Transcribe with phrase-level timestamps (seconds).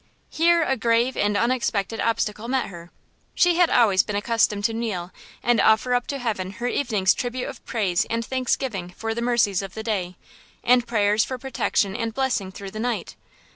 [0.31, 2.89] Here a grave and unexpected obstacle met her;
[3.35, 5.11] she had always been accustomed to kneel
[5.43, 9.61] and offer up to heaven her evening's tribute of praise and thanksgiving for the mercies
[9.61, 10.15] of the day,
[10.63, 13.15] and prayers for protection and blessing through the night.